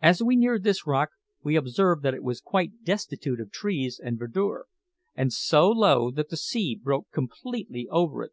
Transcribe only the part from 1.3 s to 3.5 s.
we observed that it was quite destitute of